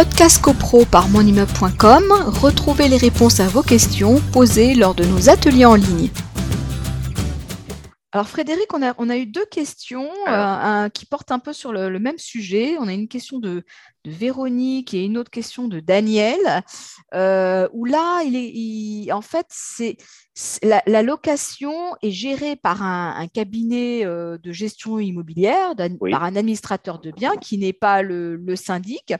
Podcast 0.00 0.40
CoPro 0.40 0.86
par 0.86 1.10
monimmeuble.com, 1.10 2.04
retrouvez 2.40 2.88
les 2.88 2.96
réponses 2.96 3.38
à 3.38 3.48
vos 3.48 3.60
questions 3.60 4.18
posées 4.32 4.74
lors 4.74 4.94
de 4.94 5.04
nos 5.04 5.28
ateliers 5.28 5.66
en 5.66 5.74
ligne. 5.74 6.08
Alors 8.12 8.26
Frédéric, 8.26 8.72
on 8.72 9.10
a, 9.10 9.16
eu 9.18 9.26
deux 9.26 9.44
questions 9.44 10.08
euh, 10.26 10.88
qui 10.88 11.04
portent 11.04 11.32
un 11.32 11.38
peu 11.38 11.52
sur 11.52 11.70
le, 11.70 11.98
même 11.98 12.16
sujet. 12.16 12.78
On 12.78 12.88
a 12.88 12.94
une 12.94 13.08
question 13.08 13.40
de, 13.40 13.62
Véronique 14.06 14.94
et 14.94 15.04
une 15.04 15.18
autre 15.18 15.30
question 15.30 15.68
de 15.68 15.80
Daniel, 15.80 16.64
euh, 17.12 17.68
où 17.74 17.84
là, 17.84 18.22
il 18.22 18.34
est, 19.06 19.12
en 19.12 19.20
fait, 19.20 19.44
c'est 19.50 19.98
la, 20.62 21.02
location 21.02 21.74
est 22.00 22.10
gérée 22.10 22.56
par 22.56 22.82
un, 22.82 23.26
cabinet 23.28 24.06
euh, 24.06 24.38
de 24.38 24.50
gestion 24.50 24.98
immobilière, 24.98 25.74
par 26.10 26.24
un 26.24 26.36
administrateur 26.36 27.00
de 27.00 27.10
biens 27.10 27.36
qui 27.36 27.58
n'est 27.58 27.74
pas 27.74 28.00
le 28.00 28.56
syndic. 28.56 29.12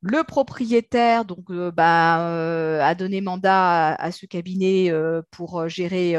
Le 0.00 0.22
propriétaire 0.22 1.24
donc, 1.24 1.50
euh, 1.50 1.72
bah, 1.72 2.28
euh, 2.30 2.80
a 2.80 2.94
donné 2.94 3.20
mandat 3.20 3.94
à, 3.94 4.12
ce 4.12 4.26
cabinet 4.26 4.90
euh, 4.92 5.22
pour 5.32 5.68
gérer 5.68 6.14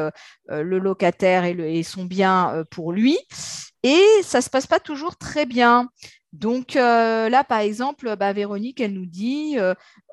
le 0.50 0.80
locataire 0.80 1.46
et, 1.46 1.84
son 1.84 2.06
bien 2.06 2.66
pour 2.72 2.92
lui. 2.92 3.18
Et 3.84 4.04
ça 4.24 4.40
ne 4.40 4.44
se 4.44 4.50
passe 4.50 4.68
pas 4.68 4.80
toujours 4.80 5.18
très 5.18 5.46
bien. 5.46 5.90
Donc 6.32 6.76
là, 6.76 7.44
par 7.44 7.60
exemple, 7.60 8.16
bah, 8.16 8.32
Véronique, 8.34 8.80
elle 8.80 8.94
nous 8.94 9.08
dit, 9.08 9.58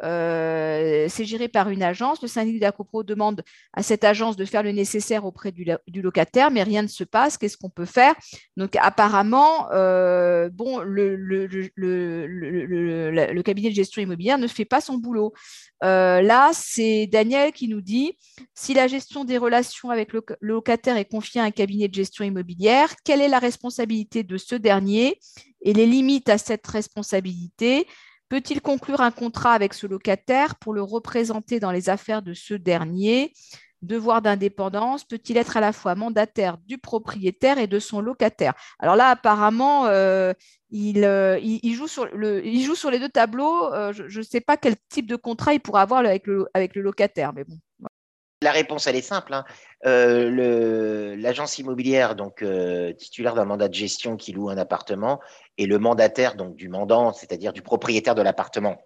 c'est 0.03 1.25
géré 1.25 1.49
par 1.49 1.69
une 1.69 1.83
agence. 1.83 2.23
Le 2.23 2.29
syndic 2.29 2.59
d'Acopro 2.59 3.03
demande 3.03 3.43
à 3.75 3.83
cette 3.83 4.05
agence 4.05 4.37
de 4.37 4.47
faire 4.47 4.63
le 4.63 4.73
nécessaire 4.73 5.27
auprès 5.27 5.53
du, 5.53 5.67
locataire, 6.03 6.51
mais 6.51 6.63
rien 6.63 6.81
ne 6.83 6.89
se 6.89 7.05
passe. 7.05 7.37
Qu'est-ce 7.37 7.59
qu'on 7.59 7.69
peut 7.69 7.85
faire? 7.85 8.15
Donc 8.57 8.77
apparemment, 8.81 9.69
bon, 10.53 10.81
le, 10.81 11.17
le, 11.17 11.69
cabinet 13.43 13.69
de 13.69 13.75
gestion 13.75 14.01
immobilière 14.01 14.39
ne 14.39 14.47
fait 14.47 14.65
pas 14.65 14.81
son 14.81 14.97
boulot. 14.97 15.35
là, 15.83 16.51
c'est 16.55 17.07
Daniel 17.09 17.53
qui 17.53 17.69
nous 17.69 17.83
dit, 17.83 18.17
si 18.55 18.73
la 18.73 18.89
gestion 18.89 19.25
des 19.25 19.37
relations 19.37 19.91
avec 19.91 20.15
le 20.15 20.25
locataire 20.41 20.97
est 20.97 21.05
confiée 21.05 21.43
à 21.43 21.45
un 21.45 21.51
cabinet 21.51 21.89
de 21.89 21.95
gestion 21.95 22.25
immobilière, 22.25 22.95
quelle 23.05 23.21
est 23.21 23.29
la 23.29 23.39
responsabilité 23.39 23.56
de 24.23 24.37
ce 24.37 24.55
dernier 24.55 25.19
et 25.63 25.73
les 25.73 25.87
limites 25.87 26.29
à 26.29 26.39
cette 26.39 26.67
responsabilité 26.67 27.87
Peut-il 28.29 28.61
conclure 28.61 29.01
un 29.01 29.13
contrat 29.13 29.53
avec 29.53 29.73
ce 29.73 29.87
locataire 29.87 30.57
pour 30.57 30.75
le 30.75 30.83
représenter 30.83 31.61
dans 31.61 31.71
les 31.71 31.89
affaires 31.89 32.23
de 32.23 32.35
ce 32.35 32.55
dernier? 32.55 33.33
Devoir 33.83 34.21
d'indépendance 34.21 35.05
peut-il 35.05 35.37
être 35.37 35.57
à 35.57 35.61
la 35.61 35.73
fois 35.73 35.95
mandataire 35.95 36.59
du 36.67 36.77
propriétaire 36.77 37.59
et 37.59 37.69
de 37.69 37.79
son 37.79 38.01
locataire? 38.01 38.55
Alors 38.81 38.97
là, 38.97 39.11
apparemment, 39.11 39.87
euh, 39.87 40.33
euh, 40.75 41.39
il, 41.41 41.75
joue 41.75 41.87
sur 41.87 42.91
les 42.91 42.99
deux 42.99 43.09
tableaux. 43.09 43.73
Euh, 43.73 43.93
je 43.93 44.19
ne 44.19 44.25
sais 44.25 44.41
pas 44.41 44.57
quel 44.57 44.75
type 44.89 45.07
de 45.07 45.15
contrat 45.15 45.55
il 45.55 45.61
pourra 45.61 45.83
avoir 45.83 46.01
avec 46.01 46.27
le 46.27 46.83
locataire, 46.83 47.33
mais 47.33 47.45
bon. 47.45 47.59
La 48.43 48.53
réponse, 48.53 48.87
elle 48.87 48.97
est 48.97 49.03
simple. 49.03 49.33
Hein. 49.35 49.45
L'agence 49.85 51.59
immobilière, 51.59 52.15
donc 52.17 52.45
titulaire 52.99 53.35
d'un 53.35 53.45
mandat 53.45 53.69
de 53.69 53.75
gestion 53.75 54.17
qui 54.17 54.33
loue 54.33 54.51
un 54.51 54.59
appartement, 54.59 55.21
et 55.59 55.67
le 55.67 55.79
mandataire 55.79 56.35
donc 56.35 56.55
du 56.55 56.69
mandant, 56.69 57.13
c'est-à-dire 57.13 57.53
du 57.53 57.63
propriétaire 57.63 58.15
de 58.15 58.23
l'appartement. 58.23 58.77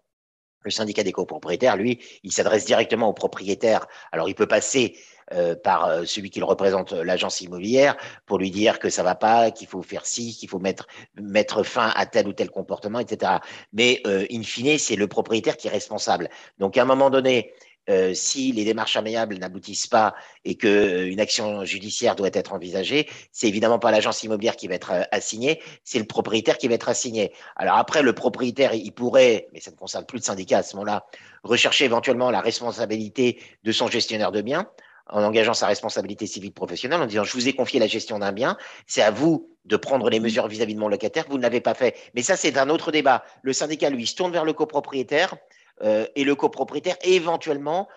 Le 0.63 0.71
syndicat 0.71 1.03
des 1.03 1.13
copropriétaires, 1.13 1.77
lui, 1.77 2.01
il 2.23 2.33
s'adresse 2.33 2.67
directement 2.67 3.09
au 3.09 3.15
propriétaire. 3.15 3.87
Alors, 4.13 4.29
il 4.29 4.35
peut 4.35 4.47
passer 4.47 4.95
euh, 5.33 5.55
par 5.55 5.87
euh, 5.87 6.05
celui 6.05 6.29
qui 6.29 6.43
représente, 6.43 6.93
euh, 6.93 7.03
l'agence 7.03 7.41
immobilière, 7.41 7.97
pour 8.27 8.39
lui 8.39 8.51
dire 8.51 8.79
que 8.79 8.91
ça 8.91 9.03
va 9.03 9.15
pas, 9.15 9.53
qu'il 9.53 9.69
faut 9.69 9.81
faire 9.81 10.05
ci, 10.05 10.37
qu'il 10.37 10.51
faut 10.51 10.61
mettre 10.61 11.63
fin 11.63 11.91
à 11.97 12.05
tel 12.05 12.29
ou 12.29 12.35
tel 12.35 12.51
comportement, 12.51 12.99
etc. 12.99 13.39
Mais, 13.73 14.03
in 14.05 14.43
fine, 14.43 14.77
c'est 14.77 14.97
le 14.97 15.07
propriétaire 15.07 15.57
qui 15.57 15.69
est 15.69 15.71
responsable. 15.71 16.29
Donc, 16.59 16.77
à 16.77 16.83
un 16.83 16.85
moment 16.85 17.09
donné, 17.09 17.55
euh, 17.89 18.15
si 18.15 18.53
les 18.53 18.65
démarches 18.65 18.97
amiables 18.97 19.37
n'aboutissent 19.39 19.87
pas 19.87 20.15
et 20.45 20.55
qu'une 20.55 20.71
euh, 20.71 21.23
action 21.23 21.65
judiciaire 21.65 22.15
doit 22.15 22.31
être 22.33 22.53
envisagée, 22.53 23.09
c'est 23.33 23.49
évidemment 23.49 23.79
pas 23.79 23.91
l'agence 23.91 24.23
immobilière 24.23 24.57
qui 24.57 24.69
va 24.69 24.75
être 24.75 24.93
euh, 24.93 25.03
assignée, 25.11 25.61
c'est 25.83 25.99
le 25.99 26.05
propriétaire 26.05 26.59
qui 26.59 26.69
va 26.69 26.75
être 26.75 26.89
assigné. 26.89 27.33
Alors 27.57 27.77
après, 27.77 28.03
le 28.03 28.13
propriétaire, 28.13 28.75
il 28.75 28.93
pourrait, 28.93 29.49
mais 29.53 29.61
ça 29.61 29.71
ne 29.71 29.77
concerne 29.77 30.05
plus 30.05 30.19
le 30.19 30.23
syndicat 30.23 30.59
à 30.59 30.63
ce 30.63 30.77
moment-là, 30.77 31.07
rechercher 31.43 31.87
éventuellement 31.87 32.31
la 32.31 32.41
responsabilité 32.41 33.41
de 33.65 33.73
son 33.73 33.89
gestionnaire 33.89 34.31
de 34.31 34.43
biens 34.43 34.69
en 35.09 35.25
engageant 35.25 35.55
sa 35.55 35.67
responsabilité 35.67 36.27
civile 36.27 36.53
professionnelle, 36.53 37.01
en 37.01 37.07
disant 37.07 37.25
je 37.25 37.33
vous 37.33 37.49
ai 37.49 37.53
confié 37.55 37.81
la 37.81 37.89
gestion 37.89 38.19
d'un 38.21 38.31
bien, 38.31 38.57
c'est 38.87 39.03
à 39.03 39.11
vous 39.11 39.51
de 39.65 39.77
prendre 39.77 40.09
les 40.09 40.21
mesures 40.21 40.47
vis-à-vis 40.47 40.73
-vis 40.73 40.77
de 40.77 40.81
mon 40.81 40.89
locataire, 40.89 41.25
vous 41.29 41.39
ne 41.39 41.43
l'avez 41.43 41.61
pas 41.61 41.75
fait. 41.75 41.97
Mais 42.15 42.23
ça, 42.23 42.37
c'est 42.37 42.57
un 42.57 42.69
autre 42.71 42.93
débat. 42.93 43.25
Le 43.43 43.53
syndicat, 43.53 43.91
lui, 43.91 44.07
se 44.07 44.15
tourne 44.15 44.33
vers 44.33 44.45
le 44.45 44.53
copropriétaire 44.53 45.35
euh, 45.83 46.07
et 46.17 46.25
le 46.25 46.35
copropriétaire, 46.35 46.97
éventuellement, 47.03 47.89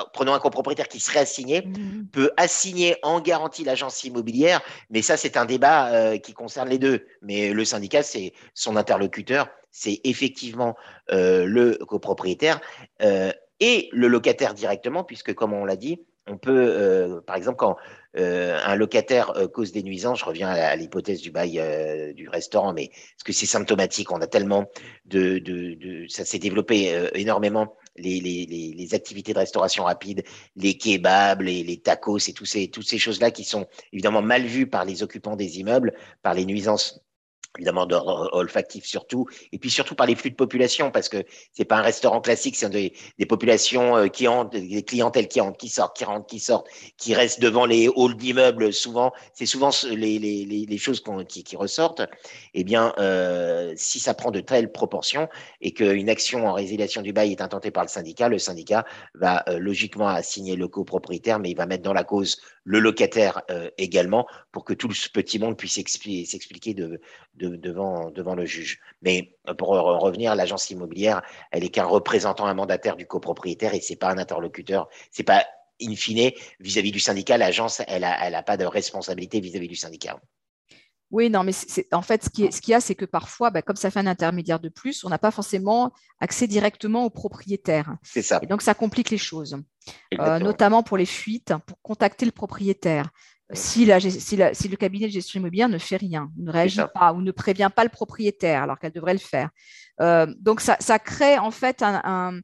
euh, 0.00 0.04
prenons 0.12 0.34
un 0.34 0.38
copropriétaire 0.38 0.88
qui 0.88 1.00
serait 1.00 1.20
assigné, 1.20 1.62
mhm. 1.62 2.06
peut 2.12 2.30
assigner 2.36 2.96
en 3.02 3.20
garantie 3.20 3.64
l'agence 3.64 4.04
immobilière, 4.04 4.60
mais 4.90 5.02
ça, 5.02 5.16
c'est 5.16 5.36
un 5.36 5.44
débat 5.44 5.92
euh, 5.92 6.18
qui 6.18 6.32
concerne 6.32 6.68
les 6.68 6.78
deux. 6.78 7.06
Mais 7.20 7.52
le 7.52 7.64
syndicat, 7.64 8.02
c'est 8.02 8.32
son 8.54 8.76
interlocuteur, 8.76 9.48
c'est 9.70 10.00
effectivement 10.04 10.76
le 11.08 11.82
copropriétaire 11.86 12.60
et 13.60 13.88
le 13.90 14.08
locataire 14.08 14.52
directement, 14.52 15.02
puisque, 15.02 15.32
comme 15.34 15.54
on 15.54 15.64
l'a 15.64 15.76
dit, 15.76 15.98
on 16.26 16.36
peut, 16.36 17.22
par 17.26 17.36
exemple, 17.36 17.56
quand 17.56 17.78
un 18.14 18.74
locataire 18.74 19.32
cause 19.52 19.72
des 19.72 19.82
nuisances, 19.82 20.20
je 20.20 20.24
reviens 20.24 20.48
à, 20.48 20.76
l'hypothèse 20.76 21.20
du 21.20 21.30
bail 21.30 21.60
du 22.14 22.28
restaurant, 22.28 22.72
mais 22.72 22.88
parce 22.88 23.24
que 23.24 23.32
c'est 23.32 23.46
symptomatique, 23.46 24.12
on 24.12 24.20
a 24.20 24.26
tellement 24.26 24.70
de, 25.06 26.06
ça 26.08 26.24
s'est 26.24 26.38
développé 26.38 27.08
énormément. 27.14 27.76
Les, 27.96 28.20
les, 28.20 28.46
les, 28.46 28.94
activités 28.94 29.34
de 29.34 29.38
restauration 29.38 29.84
rapide, 29.84 30.24
les 30.56 30.78
kebabs, 30.78 31.42
les, 31.42 31.62
les 31.62 31.78
tacos 31.78 32.26
et 32.26 32.32
tous 32.32 32.46
ces, 32.46 32.68
toutes 32.68 32.88
ces 32.88 32.96
choses-là 32.96 33.30
qui 33.30 33.44
sont 33.44 33.66
évidemment 33.92 34.22
mal 34.22 34.46
vues 34.46 34.66
par 34.66 34.86
les 34.86 35.02
occupants 35.02 35.36
des 35.36 35.58
immeubles, 35.58 35.92
par 36.22 36.32
les 36.32 36.46
nuisances 36.46 37.02
évidemment 37.58 37.86
olfactif 38.32 38.84
surtout, 38.84 39.26
et 39.52 39.58
puis 39.58 39.70
surtout 39.70 39.94
par 39.94 40.06
les 40.06 40.14
flux 40.14 40.30
de 40.30 40.36
population, 40.36 40.90
parce 40.90 41.08
que 41.08 41.24
c'est 41.52 41.64
pas 41.64 41.76
un 41.76 41.82
restaurant 41.82 42.20
classique, 42.20 42.56
c'est 42.56 42.70
des, 42.70 42.92
populations 43.26 43.96
euh, 43.96 44.08
qui 44.08 44.26
entrent, 44.26 44.50
des 44.50 44.82
clientèles 44.82 45.28
qui 45.28 45.40
entrent, 45.40 45.58
qui 45.58 45.68
sortent, 45.68 45.96
qui 45.96 46.04
rentrent, 46.04 46.26
qui 46.26 46.40
sortent, 46.40 46.66
qui 46.96 47.14
restent 47.14 47.40
devant 47.40 47.66
les 47.66 47.88
halls 47.94 48.16
d'immeubles. 48.16 48.72
Souvent, 48.72 49.12
c'est 49.34 49.46
souvent 49.46 49.70
les, 49.90 50.18
les, 50.18 50.44
les 50.44 50.78
choses 50.78 51.02
qui, 51.28 51.56
ressortent. 51.56 52.02
Eh 52.54 52.64
bien, 52.64 52.94
euh, 52.98 53.72
si 53.76 54.00
ça 54.00 54.14
prend 54.14 54.30
de 54.30 54.40
telles 54.40 54.72
proportions 54.72 55.28
et 55.60 55.72
qu'une 55.72 56.08
action 56.08 56.46
en 56.46 56.54
résiliation 56.54 57.02
du 57.02 57.12
bail 57.12 57.32
est 57.32 57.42
intentée 57.42 57.70
par 57.70 57.84
le 57.84 57.88
syndicat, 57.88 58.28
le 58.28 58.38
syndicat 58.38 58.84
va 59.14 59.44
euh, 59.48 59.58
logiquement 59.58 60.08
assigner 60.08 60.56
le 60.56 60.68
copropriétaire, 60.68 61.38
mais 61.38 61.50
il 61.50 61.56
va 61.56 61.66
mettre 61.66 61.82
dans 61.82 61.92
la 61.92 62.04
cause 62.04 62.40
le 62.64 62.78
locataire 62.78 63.42
également 63.76 64.26
pour 64.52 64.64
que 64.64 64.72
tout 64.72 64.92
ce 64.92 65.08
petit 65.08 65.40
monde 65.40 65.56
puisse 65.56 65.74
s'expliquer 65.74 66.74
de, 66.74 67.00
devant, 67.48 68.10
devant 68.10 68.34
le 68.34 68.44
juge. 68.44 68.80
Mais 69.02 69.36
euh, 69.48 69.54
pour 69.54 69.68
revenir, 69.68 70.34
l'agence 70.34 70.70
immobilière, 70.70 71.22
elle 71.50 71.64
est 71.64 71.68
qu'un 71.68 71.84
représentant, 71.84 72.46
un 72.46 72.54
mandataire 72.54 72.96
du 72.96 73.06
copropriétaire 73.06 73.74
et 73.74 73.80
c'est 73.80 73.96
pas 73.96 74.10
un 74.10 74.18
interlocuteur. 74.18 74.88
C'est 75.10 75.22
pas 75.22 75.44
in 75.80 75.94
fine 75.94 76.30
vis-à-vis 76.60 76.92
du 76.92 77.00
syndicat. 77.00 77.38
L'agence, 77.38 77.82
elle 77.86 78.04
a, 78.04 78.26
elle 78.26 78.34
a 78.34 78.42
pas 78.42 78.56
de 78.56 78.64
responsabilité 78.64 79.40
vis-à-vis 79.40 79.68
du 79.68 79.76
syndicat. 79.76 80.18
Oui, 81.12 81.28
non, 81.28 81.44
mais 81.44 81.52
en 81.92 82.00
fait, 82.00 82.24
ce 82.24 82.30
qu'il 82.30 82.70
y 82.70 82.74
a, 82.74 82.80
c'est 82.80 82.94
que 82.94 83.04
parfois, 83.04 83.50
bah, 83.50 83.60
comme 83.60 83.76
ça 83.76 83.90
fait 83.90 84.00
un 84.00 84.06
intermédiaire 84.06 84.58
de 84.58 84.70
plus, 84.70 85.04
on 85.04 85.10
n'a 85.10 85.18
pas 85.18 85.30
forcément 85.30 85.92
accès 86.20 86.46
directement 86.46 87.04
au 87.04 87.10
propriétaire. 87.10 87.96
C'est 88.02 88.22
ça. 88.22 88.40
Et 88.42 88.46
donc, 88.46 88.62
ça 88.62 88.72
complique 88.72 89.10
les 89.10 89.18
choses, 89.18 89.58
euh, 90.18 90.38
notamment 90.38 90.82
pour 90.82 90.96
les 90.96 91.04
fuites, 91.04 91.52
pour 91.66 91.82
contacter 91.82 92.24
le 92.24 92.32
propriétaire 92.32 93.10
si, 93.52 93.84
le 93.84 94.76
cabinet 94.76 95.06
de 95.06 95.12
gestion 95.12 95.40
immobilière 95.40 95.68
ne 95.68 95.78
fait 95.78 95.96
rien, 95.96 96.30
ne 96.38 96.50
réagit 96.50 96.80
pas 96.94 97.12
ou 97.12 97.20
ne 97.20 97.30
prévient 97.30 97.70
pas 97.74 97.84
le 97.84 97.90
propriétaire 97.90 98.62
alors 98.62 98.78
qu'elle 98.78 98.92
devrait 98.92 99.12
le 99.12 99.18
faire. 99.18 99.50
Euh, 100.00 100.26
donc 100.40 100.60
ça, 100.60 100.98
crée 100.98 101.38
en 101.38 101.50
fait 101.50 101.82
une 101.82 102.42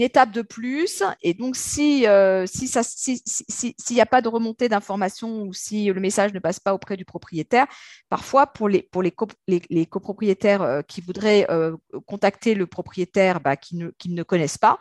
étape 0.00 0.32
de 0.32 0.42
plus. 0.42 1.02
Et 1.22 1.34
donc 1.34 1.56
si 1.56 2.06
euh, 2.06 2.44
s'il 2.46 3.74
n'y 3.90 4.00
a 4.00 4.06
pas 4.06 4.22
de 4.22 4.28
remontée 4.28 4.68
d'informations 4.68 5.42
ou 5.42 5.52
si 5.52 5.86
le 5.86 6.00
message 6.00 6.32
ne 6.34 6.38
passe 6.38 6.60
pas 6.60 6.74
auprès 6.74 6.96
du 6.96 7.04
propriétaire, 7.04 7.66
parfois 8.08 8.46
pour 8.46 8.68
les, 8.68 8.82
pour 8.82 9.02
les, 9.02 9.14
les, 9.48 9.86
copropriétaires 9.86 10.62
euh, 10.62 10.82
qui 10.82 11.00
voudraient 11.00 11.46
contacter 12.06 12.54
le 12.54 12.66
propriétaire 12.66 13.40
bah, 13.40 13.56
qui, 13.56 13.76
ne, 13.76 13.90
qui 13.98 14.10
ne 14.10 14.22
connaissent 14.22 14.58
pas, 14.58 14.78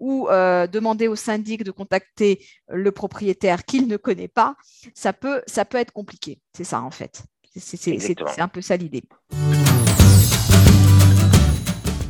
ou 0.00 0.28
euh, 0.28 0.66
demander 0.66 1.08
au 1.08 1.16
syndic 1.16 1.64
de 1.64 1.70
contacter 1.70 2.44
le 2.68 2.90
propriétaire 2.92 3.64
qu'il 3.64 3.86
ne 3.88 3.96
connaît 3.96 4.28
pas, 4.28 4.56
ça 4.94 5.12
peut, 5.12 5.42
ça 5.46 5.64
peut 5.64 5.78
être 5.78 5.92
compliqué. 5.92 6.40
C'est 6.56 6.64
ça 6.64 6.82
en 6.82 6.90
fait. 6.90 7.22
C'est 7.56 8.40
un 8.40 8.48
peu 8.48 8.60
ça 8.60 8.76
l'idée. 8.76 9.04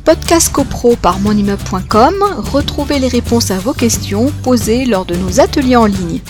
Podcast 0.03 0.51
CoPro 0.51 0.95
par 0.95 1.19
monimmeuble.com, 1.19 2.15
retrouvez 2.37 2.99
les 2.99 3.07
réponses 3.07 3.49
à 3.49 3.57
vos 3.57 3.73
questions 3.73 4.31
posées 4.43 4.85
lors 4.85 5.05
de 5.05 5.15
nos 5.15 5.39
ateliers 5.39 5.75
en 5.75 5.87
ligne. 5.87 6.21